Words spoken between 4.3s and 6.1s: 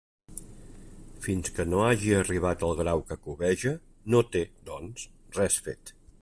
té, doncs, res fet.